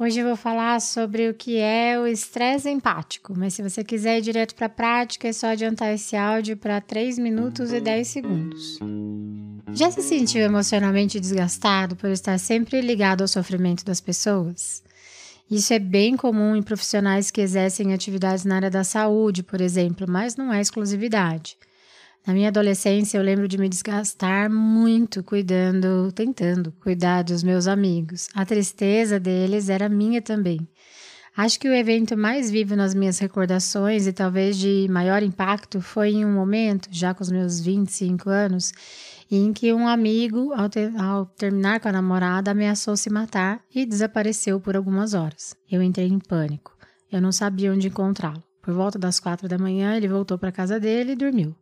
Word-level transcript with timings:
Hoje 0.00 0.20
eu 0.20 0.26
vou 0.26 0.36
falar 0.36 0.80
sobre 0.80 1.28
o 1.28 1.34
que 1.34 1.56
é 1.56 1.98
o 1.98 2.06
estresse 2.06 2.70
empático, 2.70 3.34
mas 3.36 3.54
se 3.54 3.64
você 3.64 3.82
quiser 3.82 4.18
ir 4.18 4.20
direto 4.20 4.54
para 4.54 4.66
a 4.66 4.70
prática, 4.70 5.26
é 5.26 5.32
só 5.32 5.48
adiantar 5.48 5.92
esse 5.92 6.14
áudio 6.14 6.56
para 6.56 6.80
3 6.80 7.18
minutos 7.18 7.72
e 7.72 7.80
10 7.80 8.06
segundos. 8.06 8.78
Já 9.72 9.90
se 9.90 10.00
sentiu 10.00 10.42
emocionalmente 10.42 11.18
desgastado 11.18 11.96
por 11.96 12.10
estar 12.10 12.38
sempre 12.38 12.80
ligado 12.80 13.22
ao 13.22 13.28
sofrimento 13.28 13.84
das 13.84 14.00
pessoas? 14.00 14.84
Isso 15.50 15.74
é 15.74 15.80
bem 15.80 16.16
comum 16.16 16.54
em 16.54 16.62
profissionais 16.62 17.32
que 17.32 17.40
exercem 17.40 17.92
atividades 17.92 18.44
na 18.44 18.54
área 18.54 18.70
da 18.70 18.84
saúde, 18.84 19.42
por 19.42 19.60
exemplo, 19.60 20.06
mas 20.08 20.36
não 20.36 20.52
é 20.52 20.60
exclusividade. 20.60 21.58
Na 22.28 22.34
minha 22.34 22.48
adolescência, 22.48 23.16
eu 23.16 23.22
lembro 23.22 23.48
de 23.48 23.56
me 23.56 23.70
desgastar 23.70 24.50
muito 24.50 25.24
cuidando, 25.24 26.12
tentando 26.12 26.70
cuidar 26.72 27.22
dos 27.22 27.42
meus 27.42 27.66
amigos. 27.66 28.28
A 28.34 28.44
tristeza 28.44 29.18
deles 29.18 29.70
era 29.70 29.88
minha 29.88 30.20
também. 30.20 30.60
Acho 31.34 31.58
que 31.58 31.66
o 31.66 31.72
evento 31.72 32.18
mais 32.18 32.50
vivo 32.50 32.76
nas 32.76 32.94
minhas 32.94 33.18
recordações 33.18 34.06
e 34.06 34.12
talvez 34.12 34.58
de 34.58 34.86
maior 34.90 35.22
impacto 35.22 35.80
foi 35.80 36.10
em 36.10 36.26
um 36.26 36.34
momento, 36.34 36.90
já 36.92 37.14
com 37.14 37.22
os 37.22 37.30
meus 37.30 37.60
25 37.60 38.28
anos, 38.28 38.74
em 39.30 39.50
que 39.50 39.72
um 39.72 39.88
amigo, 39.88 40.52
ao, 40.52 40.68
ter, 40.68 40.94
ao 41.00 41.24
terminar 41.24 41.80
com 41.80 41.88
a 41.88 41.92
namorada, 41.92 42.50
ameaçou 42.50 42.94
se 42.94 43.08
matar 43.08 43.62
e 43.74 43.86
desapareceu 43.86 44.60
por 44.60 44.76
algumas 44.76 45.14
horas. 45.14 45.56
Eu 45.70 45.82
entrei 45.82 46.08
em 46.08 46.18
pânico. 46.18 46.76
Eu 47.10 47.22
não 47.22 47.32
sabia 47.32 47.72
onde 47.72 47.88
encontrá-lo. 47.88 48.44
Por 48.60 48.74
volta 48.74 48.98
das 48.98 49.18
quatro 49.18 49.48
da 49.48 49.56
manhã, 49.56 49.96
ele 49.96 50.08
voltou 50.08 50.36
para 50.36 50.52
casa 50.52 50.78
dele 50.78 51.12
e 51.12 51.16
dormiu. 51.16 51.56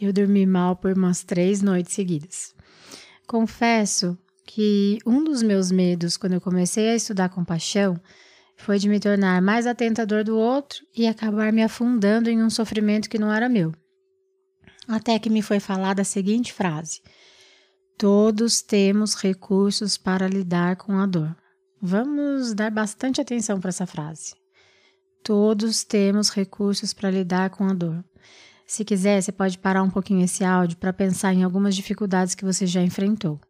Eu 0.00 0.12
dormi 0.12 0.46
mal 0.46 0.76
por 0.76 0.96
umas 0.96 1.22
três 1.22 1.62
noites 1.62 1.92
seguidas. 1.92 2.54
Confesso 3.26 4.18
que 4.46 4.98
um 5.06 5.22
dos 5.22 5.42
meus 5.42 5.70
medos 5.70 6.16
quando 6.16 6.34
eu 6.34 6.40
comecei 6.40 6.90
a 6.90 6.96
estudar 6.96 7.28
compaixão 7.28 8.00
foi 8.56 8.78
de 8.78 8.88
me 8.88 9.00
tornar 9.00 9.40
mais 9.40 9.66
atenta 9.66 10.02
à 10.02 10.04
dor 10.04 10.24
do 10.24 10.36
outro 10.36 10.84
e 10.94 11.06
acabar 11.06 11.52
me 11.52 11.62
afundando 11.62 12.28
em 12.28 12.42
um 12.42 12.50
sofrimento 12.50 13.08
que 13.08 13.18
não 13.18 13.32
era 13.32 13.48
meu. 13.48 13.72
Até 14.86 15.18
que 15.18 15.30
me 15.30 15.42
foi 15.42 15.60
falada 15.60 16.02
a 16.02 16.04
seguinte 16.04 16.52
frase: 16.52 17.00
Todos 17.96 18.62
temos 18.62 19.14
recursos 19.14 19.96
para 19.96 20.28
lidar 20.28 20.76
com 20.76 20.98
a 20.98 21.06
dor. 21.06 21.36
Vamos 21.80 22.54
dar 22.54 22.70
bastante 22.70 23.20
atenção 23.20 23.60
para 23.60 23.70
essa 23.70 23.86
frase. 23.86 24.34
Todos 25.22 25.84
temos 25.84 26.30
recursos 26.30 26.92
para 26.92 27.10
lidar 27.10 27.50
com 27.50 27.64
a 27.64 27.72
dor. 27.72 28.04
Se 28.66 28.84
quiser, 28.84 29.20
você 29.20 29.32
pode 29.32 29.58
parar 29.58 29.82
um 29.82 29.90
pouquinho 29.90 30.24
esse 30.24 30.44
áudio 30.44 30.76
para 30.78 30.92
pensar 30.92 31.34
em 31.34 31.42
algumas 31.42 31.74
dificuldades 31.74 32.34
que 32.34 32.44
você 32.44 32.66
já 32.66 32.82
enfrentou. 32.82 33.40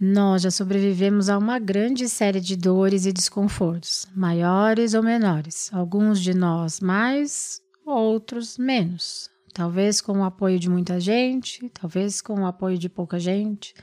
Nós 0.00 0.42
já 0.42 0.50
sobrevivemos 0.50 1.28
a 1.28 1.36
uma 1.36 1.58
grande 1.58 2.08
série 2.08 2.40
de 2.40 2.56
dores 2.56 3.04
e 3.04 3.12
desconfortos, 3.12 4.06
maiores 4.14 4.94
ou 4.94 5.02
menores, 5.02 5.68
alguns 5.72 6.20
de 6.20 6.32
nós 6.34 6.78
mais, 6.78 7.60
outros 7.84 8.56
menos. 8.56 9.28
Talvez 9.52 10.00
com 10.00 10.20
o 10.20 10.24
apoio 10.24 10.56
de 10.56 10.70
muita 10.70 11.00
gente, 11.00 11.68
talvez 11.70 12.20
com 12.20 12.42
o 12.42 12.46
apoio 12.46 12.78
de 12.78 12.88
pouca 12.88 13.18
gente. 13.18 13.74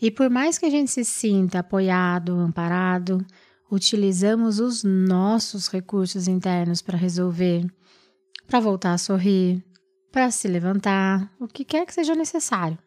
E 0.00 0.10
por 0.10 0.30
mais 0.30 0.56
que 0.56 0.64
a 0.64 0.70
gente 0.70 0.90
se 0.90 1.04
sinta 1.04 1.58
apoiado, 1.58 2.32
amparado, 2.38 3.22
utilizamos 3.70 4.58
os 4.58 4.82
nossos 4.84 5.68
recursos 5.68 6.28
internos 6.28 6.80
para 6.80 6.96
resolver 6.96 7.66
para 8.46 8.60
voltar 8.60 8.92
a 8.92 8.98
sorrir, 8.98 9.62
para 10.12 10.30
se 10.30 10.48
levantar, 10.48 11.30
o 11.38 11.46
que 11.46 11.64
quer 11.64 11.84
que 11.84 11.94
seja 11.94 12.14
necessário. 12.14 12.78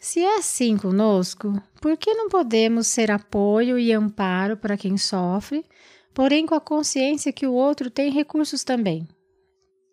Se 0.00 0.20
é 0.20 0.36
assim 0.36 0.76
conosco, 0.76 1.58
por 1.80 1.96
que 1.96 2.12
não 2.12 2.28
podemos 2.28 2.86
ser 2.86 3.10
apoio 3.10 3.78
e 3.78 3.90
amparo 3.92 4.56
para 4.56 4.76
quem 4.76 4.98
sofre, 4.98 5.64
porém 6.12 6.44
com 6.44 6.54
a 6.54 6.60
consciência 6.60 7.32
que 7.32 7.46
o 7.46 7.54
outro 7.54 7.90
tem 7.90 8.10
recursos 8.10 8.62
também? 8.62 9.08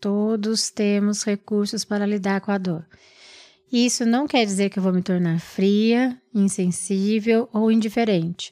Todos 0.01 0.69
temos 0.69 1.23
recursos 1.23 1.85
para 1.85 2.05
lidar 2.05 2.41
com 2.41 2.51
a 2.51 2.57
dor. 2.57 2.85
Isso 3.71 4.05
não 4.05 4.27
quer 4.27 4.43
dizer 4.45 4.69
que 4.69 4.79
eu 4.79 4.83
vou 4.83 4.91
me 4.91 5.01
tornar 5.01 5.39
fria, 5.39 6.21
insensível 6.33 7.47
ou 7.53 7.71
indiferente. 7.71 8.51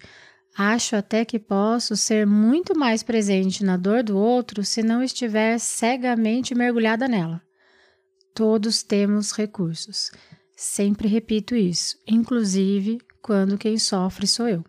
Acho 0.57 0.95
até 0.95 1.23
que 1.23 1.39
posso 1.39 1.95
ser 1.95 2.25
muito 2.25 2.77
mais 2.77 3.01
presente 3.01 3.63
na 3.63 3.77
dor 3.77 4.03
do 4.03 4.17
outro 4.17 4.63
se 4.63 4.83
não 4.83 5.01
estiver 5.01 5.57
cegamente 5.59 6.53
mergulhada 6.53 7.07
nela. 7.07 7.41
Todos 8.33 8.83
temos 8.83 9.31
recursos. 9.31 10.11
Sempre 10.55 11.07
repito 11.07 11.55
isso, 11.55 11.97
inclusive 12.07 12.99
quando 13.21 13.57
quem 13.57 13.77
sofre 13.77 14.27
sou 14.27 14.47
eu. 14.47 14.65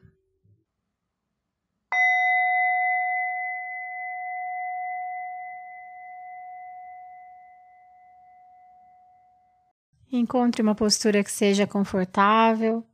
Encontre 10.12 10.60
uma 10.60 10.74
postura 10.74 11.22
que 11.22 11.30
seja 11.30 11.66
confortável 11.66 12.84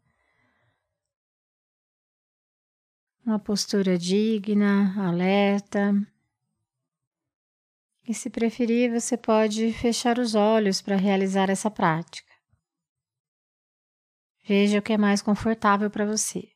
uma 3.27 3.41
postura 3.41 3.99
digna, 3.99 4.95
alerta. 5.05 5.93
E 8.09 8.15
se 8.15 8.31
preferir, 8.31 8.93
você 8.93 9.17
pode 9.17 9.73
fechar 9.73 10.17
os 10.21 10.37
olhos 10.37 10.81
para 10.81 10.95
realizar 10.95 11.51
essa 11.51 11.69
prática. 11.69 12.33
Veja 14.47 14.79
o 14.79 14.83
que 14.83 14.93
é 14.93 14.97
mais 14.97 15.21
confortável 15.21 15.91
para 15.91 16.07
você. 16.07 16.49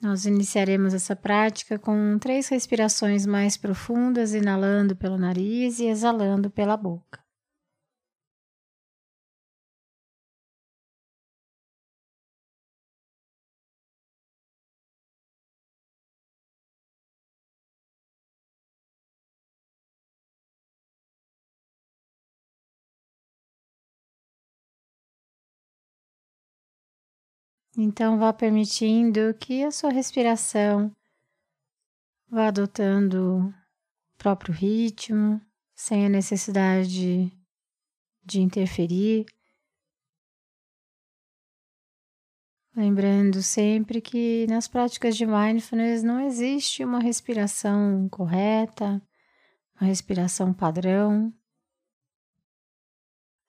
Nós 0.00 0.24
iniciaremos 0.24 0.94
essa 0.94 1.14
prática 1.14 1.78
com 1.78 2.18
três 2.18 2.48
respirações 2.48 3.26
mais 3.26 3.58
profundas, 3.58 4.32
inalando 4.32 4.96
pelo 4.96 5.18
nariz 5.18 5.78
e 5.78 5.86
exalando 5.86 6.50
pela 6.50 6.78
boca. 6.78 7.21
Então, 27.76 28.18
vá 28.18 28.32
permitindo 28.32 29.32
que 29.40 29.64
a 29.64 29.70
sua 29.70 29.90
respiração 29.90 30.94
vá 32.28 32.48
adotando 32.48 33.46
o 33.46 34.18
próprio 34.18 34.52
ritmo, 34.52 35.40
sem 35.74 36.04
a 36.04 36.08
necessidade 36.08 37.32
de 38.22 38.40
interferir. 38.40 39.24
Lembrando 42.76 43.42
sempre 43.42 44.00
que 44.00 44.46
nas 44.48 44.68
práticas 44.68 45.16
de 45.16 45.26
mindfulness 45.26 46.02
não 46.02 46.20
existe 46.20 46.84
uma 46.84 47.00
respiração 47.00 48.08
correta, 48.10 49.02
uma 49.78 49.86
respiração 49.86 50.52
padrão. 50.52 51.32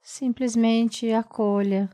Simplesmente 0.01 1.11
acolha 1.11 1.89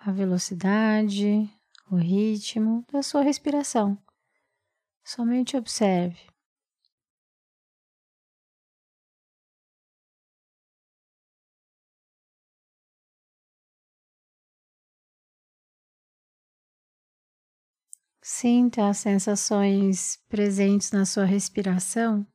a 0.00 0.12
velocidade, 0.12 1.48
o 1.90 1.96
ritmo 1.96 2.84
da 2.92 3.02
sua 3.02 3.22
respiração. 3.22 3.98
Somente 5.04 5.56
observe. 5.56 6.18
Sinta 18.22 18.88
as 18.90 18.98
sensações 18.98 20.22
presentes 20.28 20.92
na 20.92 21.06
sua 21.06 21.24
respiração 21.24 22.26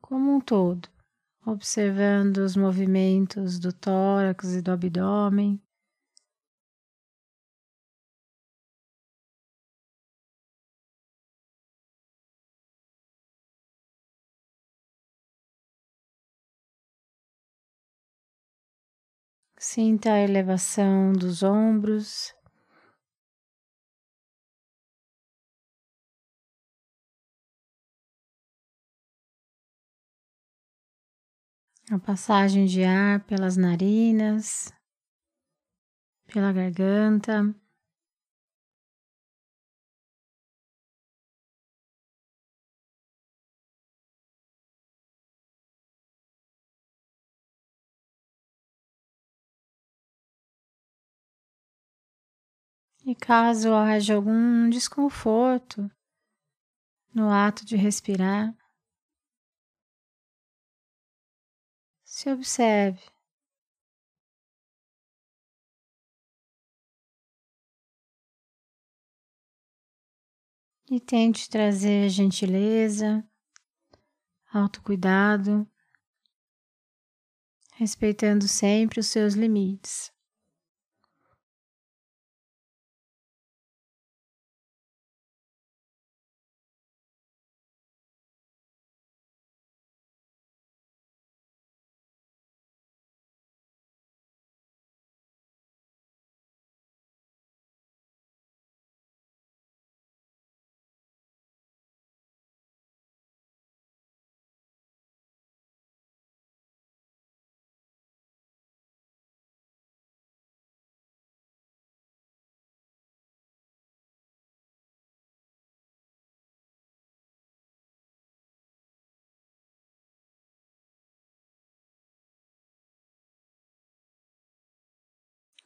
como 0.00 0.36
um 0.36 0.40
todo 0.40 0.91
observando 1.44 2.38
os 2.38 2.56
movimentos 2.56 3.58
do 3.58 3.72
tórax 3.72 4.54
e 4.54 4.62
do 4.62 4.70
abdômen. 4.70 5.60
Sinta 19.58 20.14
a 20.14 20.20
elevação 20.20 21.12
dos 21.12 21.42
ombros 21.42 22.34
A 31.92 31.98
passagem 31.98 32.64
de 32.64 32.82
ar 32.84 33.22
pelas 33.26 33.54
narinas, 33.54 34.72
pela 36.24 36.50
garganta. 36.50 37.54
E 53.04 53.14
caso 53.14 53.74
haja 53.74 54.14
algum 54.14 54.70
desconforto 54.70 55.90
no 57.14 57.30
ato 57.30 57.66
de 57.66 57.76
respirar, 57.76 58.56
se 62.22 62.30
observe. 62.30 63.00
E 70.88 71.00
tente 71.00 71.48
trazer 71.48 72.08
gentileza, 72.10 73.26
autocuidado, 74.52 75.66
respeitando 77.74 78.46
sempre 78.46 79.00
os 79.00 79.06
seus 79.06 79.34
limites. 79.34 80.12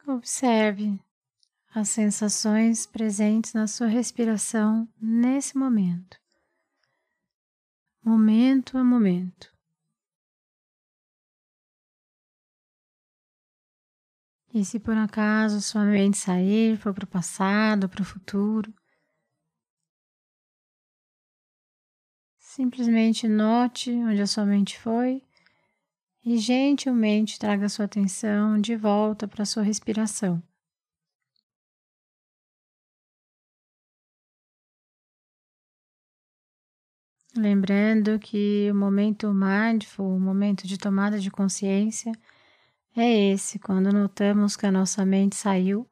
Observe 0.09 0.97
as 1.75 1.89
sensações 1.89 2.85
presentes 2.85 3.53
na 3.53 3.67
sua 3.67 3.87
respiração 3.87 4.87
nesse 5.01 5.57
momento, 5.57 6.17
momento 8.01 8.77
a 8.77 8.85
momento. 8.85 9.53
E 14.53 14.63
se 14.63 14.79
por 14.79 14.95
acaso 14.95 15.61
sua 15.61 15.83
mente 15.83 16.17
sair, 16.17 16.77
for 16.77 16.93
para 16.93 17.03
o 17.03 17.07
passado, 17.07 17.89
para 17.89 18.01
o 18.01 18.05
futuro, 18.05 18.73
simplesmente 22.39 23.27
note 23.27 23.91
onde 23.91 24.21
a 24.21 24.25
sua 24.25 24.45
mente 24.45 24.79
foi 24.79 25.26
e 26.29 26.37
gentilmente 26.37 27.39
traga 27.39 27.69
sua 27.69 27.85
atenção 27.85 28.59
de 28.59 28.75
volta 28.75 29.25
para 29.29 29.45
sua 29.45 29.63
respiração. 29.63 30.43
Lembrando 37.33 38.19
que 38.19 38.69
o 38.69 38.75
momento 38.75 39.33
mindful, 39.33 40.17
o 40.17 40.19
momento 40.19 40.67
de 40.67 40.77
tomada 40.77 41.17
de 41.17 41.31
consciência, 41.31 42.11
é 42.93 43.31
esse, 43.31 43.57
quando 43.57 43.93
notamos 43.93 44.57
que 44.57 44.65
a 44.65 44.71
nossa 44.71 45.05
mente 45.05 45.37
saiu, 45.37 45.89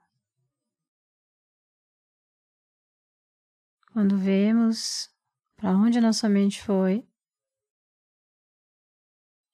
quando 3.93 4.17
vemos 4.17 5.09
para 5.55 5.71
onde 5.71 5.97
a 5.97 6.01
nossa 6.01 6.27
mente 6.27 6.61
foi 6.61 7.07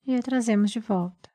e 0.06 0.15
a 0.15 0.21
trazemos 0.21 0.71
de 0.71 0.80
volta. 0.80 1.30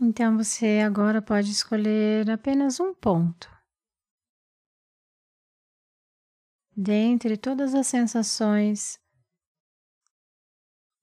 Então 0.00 0.36
você 0.36 0.80
agora 0.84 1.22
pode 1.22 1.50
escolher 1.50 2.28
apenas 2.28 2.80
um 2.80 2.92
ponto. 2.92 3.48
Dentre 6.76 7.36
todas 7.36 7.72
as 7.74 7.86
sensações 7.86 8.98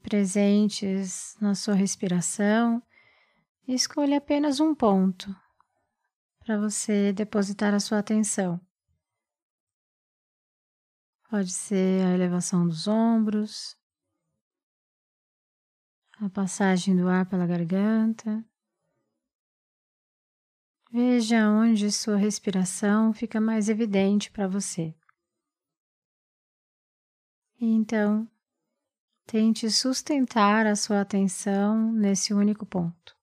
presentes 0.09 1.37
na 1.39 1.53
sua 1.53 1.75
respiração, 1.75 2.81
escolha 3.67 4.17
apenas 4.17 4.59
um 4.59 4.73
ponto 4.73 5.33
para 6.39 6.57
você 6.57 7.13
depositar 7.13 7.75
a 7.75 7.79
sua 7.79 7.99
atenção. 7.99 8.59
Pode 11.29 11.51
ser 11.51 12.03
a 12.07 12.15
elevação 12.15 12.67
dos 12.67 12.87
ombros, 12.87 13.77
a 16.19 16.27
passagem 16.27 16.97
do 16.97 17.07
ar 17.07 17.29
pela 17.29 17.45
garganta. 17.45 18.43
Veja 20.91 21.47
onde 21.47 21.91
sua 21.91 22.17
respiração 22.17 23.13
fica 23.13 23.39
mais 23.39 23.69
evidente 23.69 24.31
para 24.31 24.47
você. 24.47 24.95
E 27.61 27.65
então, 27.67 28.27
Tente 29.31 29.69
sustentar 29.69 30.65
a 30.65 30.75
sua 30.75 31.01
atenção 31.01 31.91
nesse 31.91 32.33
único 32.33 32.65
ponto. 32.65 33.15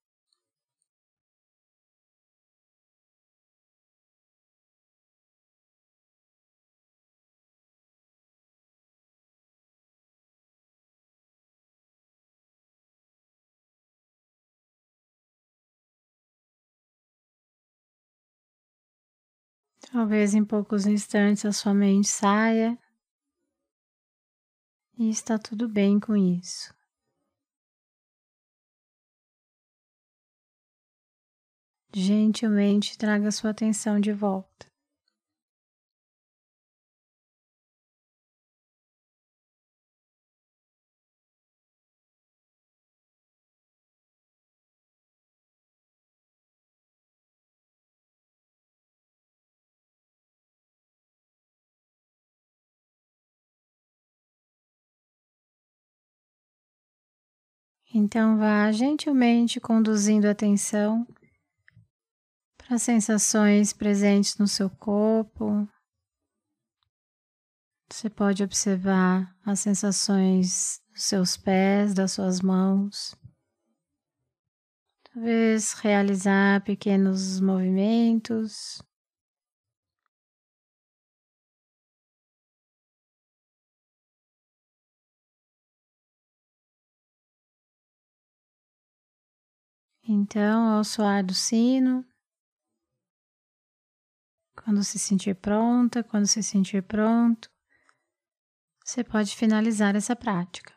Talvez 19.91 20.33
em 20.33 20.45
poucos 20.45 20.85
instantes 20.87 21.43
a 21.43 21.51
sua 21.51 21.73
mente 21.73 22.07
saia 22.07 22.79
e 24.97 25.09
está 25.09 25.37
tudo 25.37 25.69
bem 25.69 25.99
com 25.99 26.15
isso. 26.15 26.73
Gentilmente 31.93 32.97
traga 32.97 33.31
sua 33.31 33.51
atenção 33.51 33.99
de 33.99 34.11
volta. 34.11 34.66
Então 57.99 58.37
vá 58.37 58.71
gentilmente 58.71 59.59
conduzindo 59.59 60.27
a 60.27 60.31
atenção 60.31 61.03
para 62.55 62.75
as 62.75 62.83
sensações 62.83 63.73
presentes 63.73 64.37
no 64.37 64.47
seu 64.47 64.69
corpo. 64.69 65.67
Você 67.91 68.07
pode 68.07 68.43
observar 68.43 69.35
as 69.43 69.61
sensações 69.61 70.79
dos 70.93 71.03
seus 71.05 71.37
pés, 71.37 71.95
das 71.95 72.11
suas 72.11 72.39
mãos, 72.39 73.17
Talvez 75.11 75.73
realizar 75.73 76.61
pequenos 76.63 77.39
movimentos. 77.39 78.79
Então, 90.09 90.69
ao 90.69 90.85
soar 90.85 91.21
do 91.21 91.33
sino, 91.33 92.05
quando 94.55 94.81
se 94.81 94.97
sentir 94.97 95.35
pronta, 95.35 96.01
quando 96.01 96.25
se 96.25 96.41
sentir 96.41 96.81
pronto, 96.81 97.49
você 98.85 99.03
pode 99.03 99.35
finalizar 99.35 99.97
essa 99.97 100.15
prática. 100.15 100.76